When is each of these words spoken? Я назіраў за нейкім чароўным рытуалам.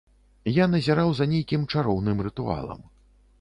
Я 0.53 0.65
назіраў 0.75 1.11
за 1.19 1.27
нейкім 1.33 1.67
чароўным 1.75 2.25
рытуалам. 2.29 2.81